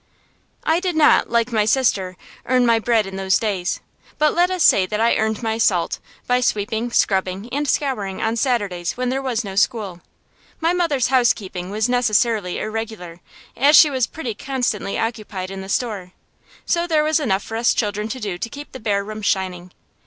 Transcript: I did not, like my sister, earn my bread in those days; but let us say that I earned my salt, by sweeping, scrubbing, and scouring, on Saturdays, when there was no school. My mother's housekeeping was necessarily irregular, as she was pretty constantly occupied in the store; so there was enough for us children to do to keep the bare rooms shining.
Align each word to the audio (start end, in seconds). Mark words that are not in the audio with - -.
I 0.63 0.79
did 0.79 0.95
not, 0.95 1.29
like 1.29 1.51
my 1.51 1.63
sister, 1.63 2.17
earn 2.47 2.65
my 2.65 2.79
bread 2.79 3.05
in 3.05 3.17
those 3.17 3.37
days; 3.37 3.81
but 4.17 4.33
let 4.33 4.49
us 4.49 4.63
say 4.63 4.87
that 4.87 4.99
I 4.99 5.15
earned 5.15 5.43
my 5.43 5.59
salt, 5.59 5.99
by 6.25 6.41
sweeping, 6.41 6.89
scrubbing, 6.91 7.47
and 7.51 7.67
scouring, 7.67 8.19
on 8.19 8.35
Saturdays, 8.35 8.93
when 8.97 9.09
there 9.09 9.21
was 9.21 9.43
no 9.43 9.55
school. 9.55 10.01
My 10.59 10.73
mother's 10.73 11.09
housekeeping 11.09 11.69
was 11.69 11.87
necessarily 11.87 12.57
irregular, 12.57 13.19
as 13.55 13.75
she 13.75 13.91
was 13.91 14.07
pretty 14.07 14.33
constantly 14.33 14.97
occupied 14.97 15.51
in 15.51 15.61
the 15.61 15.69
store; 15.69 16.13
so 16.65 16.87
there 16.87 17.03
was 17.03 17.19
enough 17.19 17.43
for 17.43 17.55
us 17.55 17.71
children 17.71 18.07
to 18.07 18.19
do 18.19 18.39
to 18.39 18.49
keep 18.49 18.71
the 18.71 18.79
bare 18.79 19.03
rooms 19.03 19.27
shining. 19.27 19.71